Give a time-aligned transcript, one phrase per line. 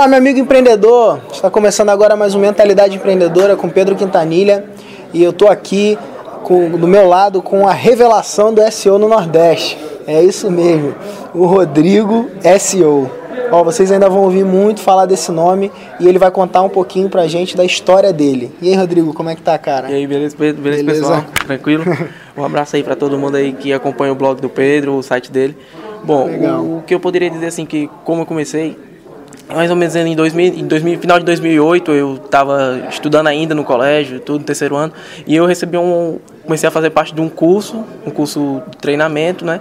[0.00, 1.20] Olá, meu amigo empreendedor.
[1.30, 4.64] Está começando agora mais um Mentalidade Empreendedora com Pedro Quintanilha
[5.12, 5.98] e eu tô aqui
[6.42, 9.76] com, do meu lado com a revelação do SEO no Nordeste.
[10.06, 10.94] É isso mesmo,
[11.34, 13.10] o Rodrigo SEO.
[13.52, 17.10] Ó, vocês ainda vão ouvir muito falar desse nome e ele vai contar um pouquinho
[17.10, 18.50] pra gente da história dele.
[18.62, 19.90] E aí, Rodrigo, como é que tá, cara?
[19.90, 20.84] E aí, beleza, beleza, beleza.
[20.86, 21.24] pessoal?
[21.44, 21.84] Tranquilo?
[22.38, 25.30] Um abraço aí para todo mundo aí que acompanha o blog do Pedro, o site
[25.30, 25.54] dele.
[26.02, 28.78] Bom, o, o, que eu poderia dizer assim que como eu comecei,
[29.54, 33.64] mais ou menos em 2000, em 2000 final de 2008, eu estava estudando ainda no
[33.64, 34.92] colégio, tudo no terceiro ano,
[35.26, 39.44] e eu recebi um comecei a fazer parte de um curso, um curso de treinamento,
[39.44, 39.60] né?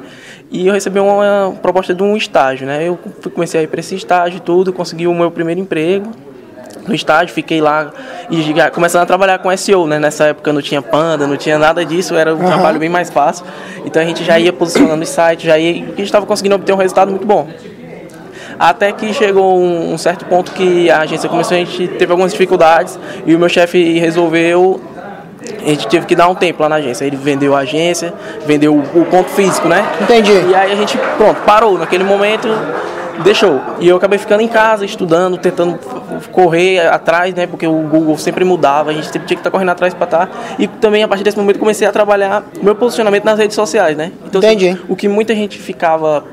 [0.49, 2.87] E eu recebi uma proposta de um estágio, né?
[2.87, 2.97] Eu
[3.33, 6.09] comecei a ir para esse estágio e tudo, consegui o meu primeiro emprego
[6.87, 7.91] no estágio, fiquei lá
[8.31, 9.99] e começando a trabalhar com SEO, né?
[9.99, 12.47] Nessa época não tinha Panda, não tinha nada disso, era um uhum.
[12.47, 13.45] trabalho bem mais fácil.
[13.85, 16.55] Então a gente já ia posicionando os sites, já ia, e a gente estava conseguindo
[16.55, 17.47] obter um resultado muito bom.
[18.59, 22.33] Até que chegou um, um, certo ponto que a agência começou, a gente teve algumas
[22.33, 24.81] dificuldades e o meu chefe resolveu.
[25.65, 27.05] A gente teve que dar um tempo lá na agência.
[27.05, 28.13] Ele vendeu a agência,
[28.45, 29.85] vendeu o, o ponto físico, né?
[30.01, 30.33] Entendi.
[30.49, 31.77] E aí a gente, pronto, parou.
[31.77, 32.49] Naquele momento,
[33.23, 33.61] deixou.
[33.79, 35.79] E eu acabei ficando em casa, estudando, tentando
[36.31, 37.47] correr atrás, né?
[37.47, 40.29] Porque o Google sempre mudava, a gente sempre tinha que estar correndo atrás para estar.
[40.57, 44.11] E também a partir desse momento comecei a trabalhar meu posicionamento nas redes sociais, né?
[44.25, 44.69] Então, assim, Entendi.
[44.69, 46.25] Assim, o que muita gente ficava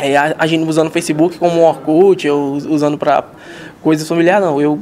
[0.00, 3.24] é, agindo usando o Facebook como um Orkut, ou usando para
[3.82, 4.60] coisas familiares, não.
[4.60, 4.78] Eu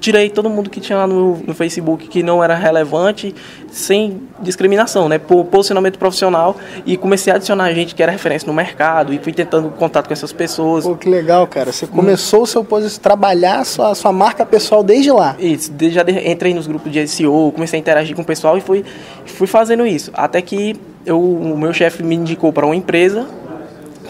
[0.00, 3.34] tirei todo mundo que tinha lá no, no, Facebook que não era relevante,
[3.70, 5.18] sem discriminação, né?
[5.18, 9.32] Por posicionamento profissional e comecei a adicionar gente que era referência no mercado e fui
[9.32, 10.84] tentando contato com essas pessoas.
[10.84, 11.70] Pô, que legal, cara.
[11.70, 15.36] Você começou o seu posicionamento, trabalhar a sua, a sua marca pessoal desde lá.
[15.38, 18.60] Isso, desde, já entrei nos grupos de SEO, comecei a interagir com o pessoal e
[18.60, 18.84] fui,
[19.26, 20.10] fui fazendo isso.
[20.14, 23.26] Até que eu, o meu chefe me indicou para uma empresa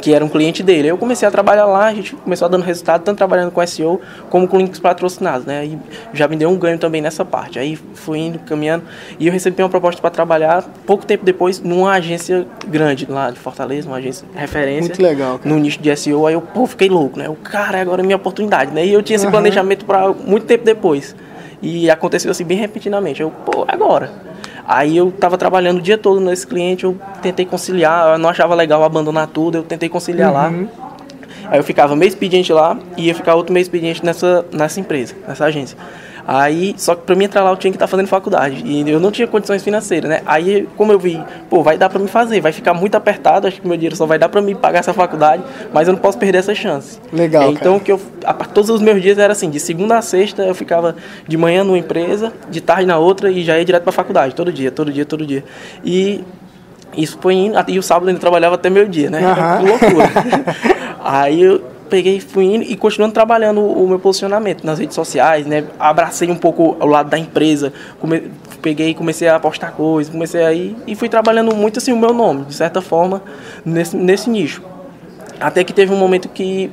[0.00, 0.88] que era um cliente dele.
[0.88, 4.00] Eu comecei a trabalhar lá, a gente começou a dando resultado, tanto trabalhando com SEO
[4.28, 5.66] como com links patrocinados, né?
[5.66, 5.78] E
[6.12, 7.58] já me deu um ganho também nessa parte.
[7.58, 8.84] Aí fui indo, caminhando,
[9.18, 13.38] e eu recebi uma proposta para trabalhar pouco tempo depois numa agência grande lá de
[13.38, 14.88] Fortaleza, uma agência referência.
[14.88, 15.38] Muito legal.
[15.38, 15.54] Cara.
[15.54, 17.28] No nicho de SEO, aí eu, pô, fiquei louco, né?
[17.28, 18.86] O cara, agora é minha oportunidade, né?
[18.86, 19.30] E eu tinha esse uhum.
[19.30, 21.14] planejamento para muito tempo depois.
[21.62, 23.20] E aconteceu assim bem repentinamente.
[23.20, 24.29] Eu, pô, agora
[24.66, 28.54] Aí eu estava trabalhando o dia todo nesse cliente, eu tentei conciliar, eu não achava
[28.54, 30.34] legal abandonar tudo, eu tentei conciliar uhum.
[30.34, 30.68] lá.
[31.50, 35.14] Aí eu ficava meio expediente lá e ia ficar outro meio expediente nessa, nessa empresa,
[35.26, 35.76] nessa agência.
[36.32, 38.62] Aí, só que para mim entrar lá eu tinha que estar tá fazendo faculdade.
[38.64, 40.22] E eu não tinha condições financeiras, né?
[40.24, 43.60] Aí, como eu vi, pô, vai dar para me fazer, vai ficar muito apertado, acho
[43.60, 45.42] que meu dinheiro só vai dar para me pagar essa faculdade,
[45.72, 47.00] mas eu não posso perder essa chance.
[47.12, 47.50] Legal.
[47.50, 47.84] Então, cara.
[47.84, 50.94] que eu, a, todos os meus dias era assim, de segunda a sexta eu ficava
[51.26, 54.52] de manhã numa empresa, de tarde na outra e já ia direto para faculdade, todo
[54.52, 55.42] dia, todo dia, todo dia.
[55.84, 56.22] E
[56.96, 59.20] isso foi indo, e o sábado eu ainda trabalhava até meio dia, né?
[59.20, 59.64] Uhum.
[59.64, 60.10] Que loucura.
[61.02, 65.64] Aí eu peguei, fui indo e continuando trabalhando o meu posicionamento nas redes sociais, né?
[65.78, 68.30] Abracei um pouco o lado da empresa, come,
[68.62, 72.44] peguei comecei a postar coisas, comecei aí e fui trabalhando muito assim o meu nome,
[72.44, 73.22] de certa forma,
[73.64, 74.62] nesse, nesse nicho.
[75.38, 76.70] Até que teve um momento que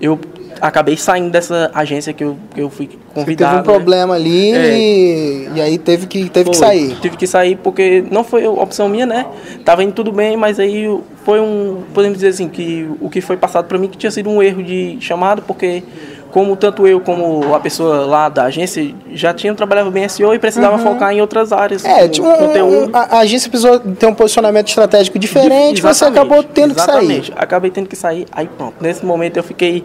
[0.00, 0.18] eu
[0.62, 3.26] acabei saindo dessa agência que eu, que eu fui convidado.
[3.26, 3.62] Você teve um né?
[3.62, 4.78] problema ali é.
[4.78, 6.96] e, e, aí teve que, teve foi, que sair.
[7.00, 9.26] Tive que sair porque não foi opção minha, né?
[9.64, 10.86] Tava indo tudo bem, mas aí
[11.24, 14.30] foi um, podemos dizer assim, que o que foi passado para mim que tinha sido
[14.30, 15.82] um erro de chamado, porque
[16.30, 20.38] como tanto eu como a pessoa lá da agência já tinham trabalhado bem SEO e
[20.38, 20.82] precisava uhum.
[20.82, 21.84] focar em outras áreas.
[21.84, 26.70] É, tipo, um, a, a, agência precisou ter um posicionamento estratégico diferente, você acabou tendo
[26.70, 27.20] exatamente.
[27.22, 27.42] que sair.
[27.42, 28.76] Acabei tendo que sair, aí pronto.
[28.80, 29.84] Nesse momento eu fiquei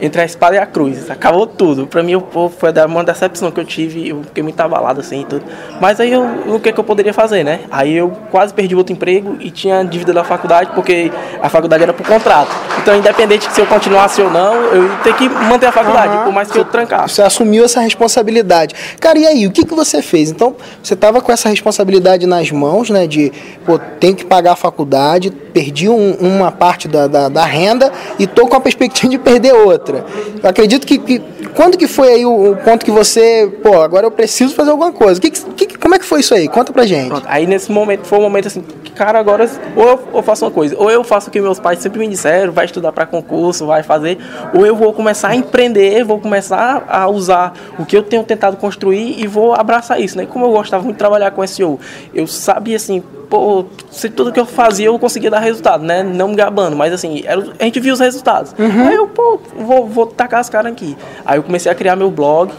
[0.00, 1.10] entre a espada e a cruz.
[1.10, 1.86] Acabou tudo.
[1.86, 2.12] Pra mim,
[2.58, 4.08] foi uma decepção que eu tive.
[4.08, 5.44] Eu fiquei muito abalado assim e tudo.
[5.80, 7.60] Mas aí, eu, o que, que eu poderia fazer, né?
[7.70, 11.10] Aí eu quase perdi outro emprego e tinha dívida da faculdade, porque
[11.40, 12.50] a faculdade era por contrato.
[12.80, 16.16] Então, independente de se eu continuasse ou não, eu ia ter que manter a faculdade,
[16.16, 16.24] uhum.
[16.24, 17.14] por mais que eu trancasse.
[17.14, 18.74] Você assumiu essa responsabilidade.
[19.00, 20.30] Cara, e aí, o que, que você fez?
[20.30, 23.06] Então, você estava com essa responsabilidade nas mãos, né?
[23.06, 23.32] De,
[23.64, 28.26] pô, tem que pagar a faculdade, perdi um, uma parte da, da, da renda e
[28.26, 30.04] tô com a perspectiva de perder outra outra.
[30.42, 31.18] Eu acredito que, que
[31.54, 34.92] quando que foi aí o, o, ponto que você, pô, agora eu preciso fazer alguma
[34.92, 35.20] coisa?
[35.20, 36.48] Que, que, como é que foi isso aí?
[36.48, 37.08] Conta pra gente.
[37.08, 38.64] Pronto, aí nesse momento foi um momento assim,
[38.94, 41.80] cara, agora ou eu, eu, faço uma coisa, ou eu faço o que meus pais
[41.80, 44.18] sempre me disseram, vai estudar para concurso, vai fazer,
[44.54, 48.56] ou eu vou começar a empreender, vou começar a usar o que eu tenho tentado
[48.56, 50.26] construir e vou abraçar isso, né?
[50.26, 51.78] Como eu gostava muito de trabalhar com SEO,
[52.14, 53.02] eu sabia assim,
[53.32, 56.02] pô, se tudo que eu fazia eu conseguia dar resultado, né?
[56.02, 57.24] Não me gabando, mas assim,
[57.58, 58.54] a gente via os resultados.
[58.58, 58.88] Uhum.
[58.88, 59.40] Aí eu, pô,
[59.72, 60.96] vou, vou tacar as caras aqui.
[61.24, 62.52] Aí eu comecei a criar meu blog,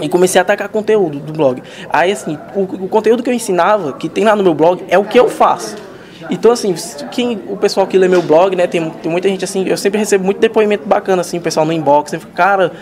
[0.00, 1.62] e comecei a atacar conteúdo do blog.
[1.88, 4.98] Aí, assim, o, o, conteúdo que eu ensinava, que tem lá no meu blog, é
[4.98, 5.74] o que eu faço.
[6.30, 6.74] Então, assim,
[7.10, 9.98] quem, o pessoal que lê meu blog, né, tem, tem muita gente assim, eu sempre
[9.98, 12.72] recebo muito depoimento bacana, assim, o pessoal no inbox, sempre, cara,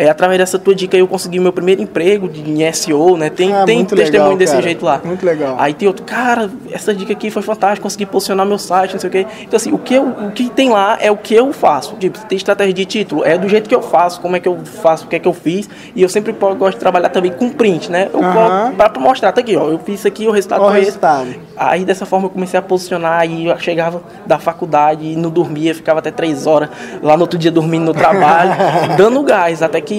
[0.00, 3.28] é, através dessa tua dica eu consegui meu primeiro emprego de, em SEO, né?
[3.28, 4.62] Tem, ah, tem testemunho legal, desse cara.
[4.62, 4.98] jeito lá.
[5.04, 5.56] Muito legal.
[5.58, 9.08] Aí tem outro, cara, essa dica aqui foi fantástica, consegui posicionar meu site, não sei
[9.08, 9.26] o quê.
[9.42, 11.96] Então, assim, o que, eu, o que tem lá é o que eu faço.
[11.96, 14.58] Tipo, tem estratégia de título, é do jeito que eu faço, como é que eu
[14.64, 15.68] faço, o que é que eu fiz.
[15.94, 18.08] E eu sempre gosto de trabalhar também com print, né?
[18.10, 20.70] Eu uh pra, pra mostrar, tá aqui, ó, eu fiz isso aqui, o resultado o
[20.70, 21.28] foi resultado.
[21.28, 21.40] esse.
[21.58, 25.74] Aí dessa forma eu comecei a posicionar, e eu chegava da faculdade e não dormia,
[25.74, 26.70] ficava até três horas
[27.02, 28.52] lá no outro dia dormindo no trabalho,
[28.96, 29.89] dando gás, até que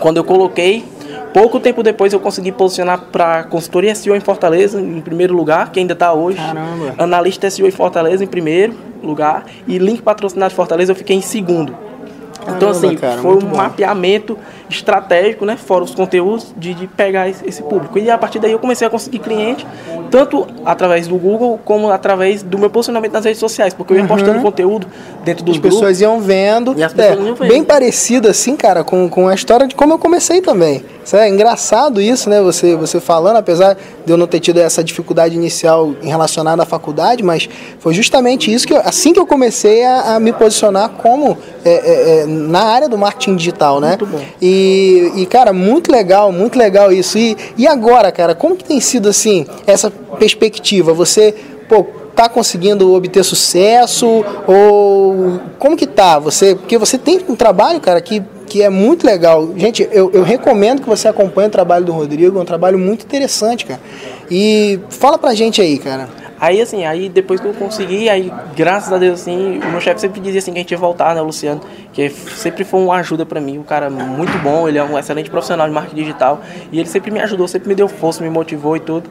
[0.00, 0.84] quando eu coloquei,
[1.32, 5.80] pouco tempo depois eu consegui posicionar para consultoria SEO em Fortaleza em primeiro lugar, que
[5.80, 6.38] ainda está hoje.
[6.38, 6.94] Caramba.
[6.98, 11.22] Analista SEO em Fortaleza em primeiro lugar e link patrocinado de Fortaleza eu fiquei em
[11.22, 11.87] segundo.
[12.56, 13.56] Então, assim, cara, foi um bom.
[13.56, 15.56] mapeamento estratégico, né?
[15.56, 17.98] Fora os conteúdos, de, de pegar esse, esse, público.
[17.98, 19.66] E a partir daí eu comecei a conseguir cliente,
[20.10, 24.02] tanto através do Google, como através do meu posicionamento nas redes sociais, porque eu ia
[24.02, 24.08] uhum.
[24.08, 24.86] postando conteúdo
[25.24, 25.78] dentro dos as grupos.
[25.78, 26.74] As pessoas iam vendo.
[26.76, 27.48] E as pessoas é, iam vendo.
[27.48, 30.84] Bem parecido, assim, cara, com, com a história de como eu comecei também.
[31.16, 32.40] É engraçado isso, né?
[32.42, 36.66] Você, você falando, apesar de eu não ter tido essa dificuldade inicial em relacionada à
[36.66, 40.90] faculdade, mas foi justamente isso que eu, assim que eu comecei a, a me posicionar
[40.90, 43.90] como é, é, é, na área do marketing digital, né?
[43.90, 44.20] Muito bom.
[44.40, 47.18] E, e, cara, muito legal, muito legal isso.
[47.18, 50.92] E, e agora, cara, como que tem sido assim essa perspectiva?
[50.92, 51.34] Você,
[51.68, 56.18] pô, tá conseguindo obter sucesso ou como que tá?
[56.18, 59.48] Você, porque você tem um trabalho, cara, que que é muito legal.
[59.56, 63.04] Gente, eu, eu recomendo que você acompanhe o trabalho do Rodrigo, é um trabalho muito
[63.04, 63.80] interessante, cara.
[64.30, 66.08] E fala pra gente aí, cara.
[66.40, 70.00] Aí, assim, aí depois que eu consegui, aí, graças a Deus, assim, o meu chefe
[70.00, 71.60] sempre dizia assim que a gente ia voltar, né, o Luciano,
[71.92, 75.28] que sempre foi uma ajuda para mim, um cara muito bom, ele é um excelente
[75.28, 76.40] profissional de marketing digital,
[76.70, 79.10] e ele sempre me ajudou, sempre me deu força, me motivou e tudo.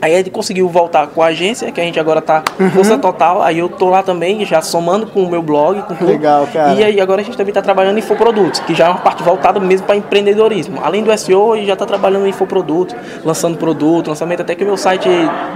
[0.00, 2.70] Aí ele conseguiu voltar com a agência, que a gente agora tá uhum.
[2.70, 3.42] força total.
[3.42, 6.10] Aí eu tô lá também, já somando com o meu blog, com tudo.
[6.10, 6.74] Legal, cara.
[6.74, 9.22] E aí agora a gente também tá trabalhando em infoprodutos, que já é uma parte
[9.22, 10.80] voltada mesmo para empreendedorismo.
[10.82, 12.94] Além do SEO, a gente já tá trabalhando em infoprodutos,
[13.24, 15.08] lançando produto, lançamento, até que o meu site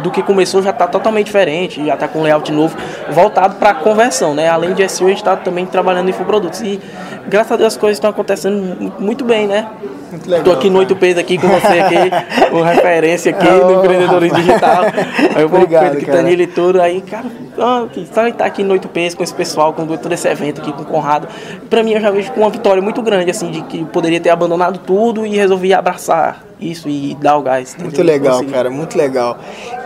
[0.02, 2.76] do que começou já tá totalmente diferente, já tá com layout novo,
[3.10, 4.48] voltado para conversão, né?
[4.48, 6.60] Além de SEO, a gente tá também trabalhando em infoprodutos.
[6.60, 6.80] E
[7.28, 9.68] graças a Deus as coisas estão acontecendo muito bem, né?
[10.10, 10.44] Muito legal.
[10.44, 13.82] Tô aqui no 8 Ps aqui com você aqui, com referência aqui oh, no
[14.28, 14.84] empreendedorismo digital.
[15.34, 16.80] Aí eu vou Pedro Quintanilha e tudo.
[16.80, 17.26] Aí, cara,
[17.92, 20.72] que estar tá aqui no 8 Ps com esse pessoal, com todo esse evento aqui
[20.72, 21.28] com o Conrado.
[21.68, 24.30] Pra mim eu já vejo com uma vitória muito grande, assim, de que poderia ter
[24.30, 27.70] abandonado tudo e resolvi abraçar isso e dar o gás.
[27.74, 27.86] Entendeu?
[27.86, 29.38] Muito legal, cara, muito legal.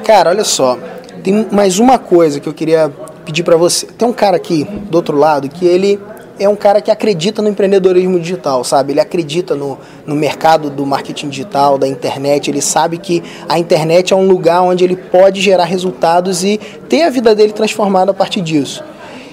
[0.04, 0.78] Cara, olha só,
[1.22, 2.90] tem mais uma coisa que eu queria
[3.24, 3.86] pedir para você.
[3.86, 5.98] Tem um cara aqui do outro lado que ele
[6.42, 8.92] é um cara que acredita no empreendedorismo digital, sabe?
[8.92, 12.50] Ele acredita no, no mercado do marketing digital, da internet.
[12.50, 16.58] Ele sabe que a internet é um lugar onde ele pode gerar resultados e
[16.88, 18.82] ter a vida dele transformada a partir disso.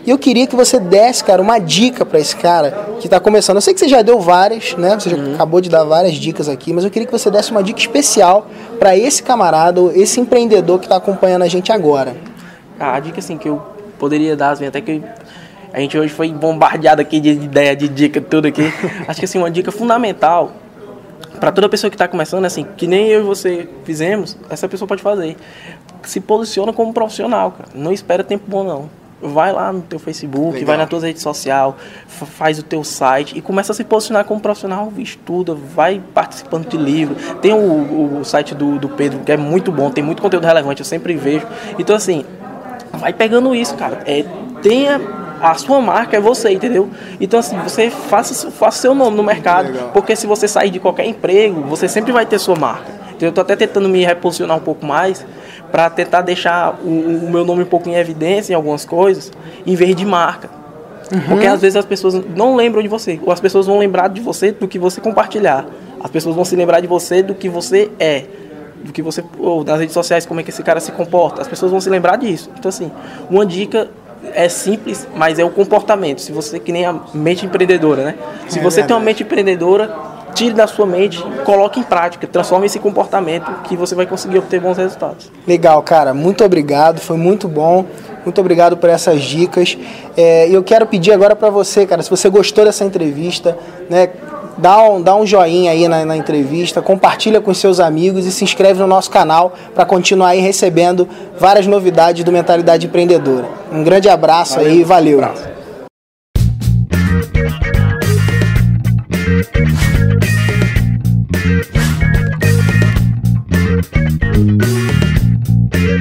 [0.06, 3.58] E eu queria que você desse, cara, uma dica para esse cara que está começando.
[3.58, 4.98] Eu sei que você já deu várias, né?
[5.00, 5.36] Você já uhum.
[5.36, 8.48] acabou de dar várias dicas aqui, mas eu queria que você desse uma dica especial
[8.80, 12.16] para esse camarada, esse empreendedor que está acompanhando a gente agora.
[12.80, 13.62] Ah, a dica assim que eu
[14.00, 15.04] poderia dar, assim, até que
[15.74, 18.64] a gente hoje foi bombardeado aqui de ideia, de dica, tudo aqui.
[19.08, 20.52] Acho que assim, uma dica fundamental
[21.40, 24.88] para toda pessoa que está começando, assim, que nem eu e você fizemos, essa pessoa
[24.88, 25.38] pode fazer.
[26.04, 27.70] Se posiciona como profissional, cara.
[27.74, 28.90] Não espera tempo bom, não.
[29.22, 30.68] Vai lá no teu Facebook, Legal.
[30.68, 31.76] vai na tua rede social,
[32.08, 36.78] faz o teu site e começa a se posicionar como profissional, estuda, vai participando de
[36.78, 37.16] livro.
[37.42, 40.80] Tem o, o site do, do Pedro, que é muito bom, tem muito conteúdo relevante,
[40.82, 41.46] eu sempre vejo.
[41.78, 42.24] Então, assim,
[42.94, 44.02] vai pegando isso, cara.
[44.06, 44.24] É,
[44.62, 45.02] tenha
[45.42, 46.90] a sua marca é você, entendeu?
[47.20, 51.06] Então, assim, você faça, faça seu nome no mercado, porque se você sair de qualquer
[51.06, 52.92] emprego, você sempre vai ter sua marca.
[53.16, 55.26] Então, eu estou até tentando me reposicionar um pouco mais
[55.72, 59.32] para tentar deixar o, o, meu nome um pouco em evidência em algumas coisas,
[59.66, 60.50] em vez de marca.
[61.12, 61.22] Uhum.
[61.22, 64.22] Porque às vezes as pessoas não lembram de você, ou as pessoas vão lembrar de
[64.22, 65.66] você do que você compartilhar.
[66.02, 68.26] As pessoas vão se lembrar de você do que você é
[68.84, 71.48] do que você ou nas redes sociais como é que esse cara se comporta as
[71.48, 72.90] pessoas vão se lembrar disso então assim
[73.30, 73.90] uma dica
[74.34, 76.22] é simples, mas é o comportamento.
[76.22, 78.16] Se você que nem a mente empreendedora, né?
[78.48, 79.94] Se é você tem uma mente empreendedora,
[80.34, 84.60] tire da sua mente, coloque em prática, transforme esse comportamento que você vai conseguir obter
[84.60, 85.32] bons resultados.
[85.48, 86.14] Legal, cara.
[86.14, 87.00] Muito obrigado.
[87.00, 87.86] Foi muito bom.
[88.24, 89.78] Muito obrigado por essas dicas.
[90.16, 93.58] É, eu quero pedir agora para você, cara, se você gostou dessa entrevista,
[93.90, 94.10] né?
[94.60, 98.44] dá um, dá um joinha aí na, na entrevista, compartilha com seus amigos e se
[98.44, 101.08] inscreve no nosso canal para continuar aí recebendo
[101.40, 103.48] várias novidades do Mentalidade Empreendedora.
[103.72, 104.72] Um grande abraço valeu.
[104.72, 105.20] aí, valeu.
[105.20, 105.60] Um abraço.